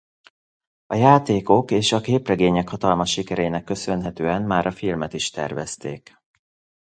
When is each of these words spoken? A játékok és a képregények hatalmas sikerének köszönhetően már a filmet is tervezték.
A 0.85 0.95
játékok 0.95 1.71
és 1.71 1.91
a 1.91 1.99
képregények 2.01 2.67
hatalmas 2.69 3.11
sikerének 3.11 3.63
köszönhetően 3.63 4.41
már 4.43 4.65
a 4.65 4.71
filmet 4.71 5.13
is 5.13 5.29
tervezték. 5.29 6.13